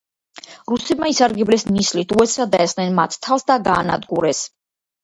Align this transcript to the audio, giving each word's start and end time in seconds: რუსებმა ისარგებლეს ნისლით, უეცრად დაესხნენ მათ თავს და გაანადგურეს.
რუსებმა 0.73 1.09
ისარგებლეს 1.11 1.67
ნისლით, 1.75 2.17
უეცრად 2.19 2.53
დაესხნენ 2.57 2.99
მათ 3.03 3.21
თავს 3.29 3.51
და 3.53 3.63
გაანადგურეს. 3.71 4.43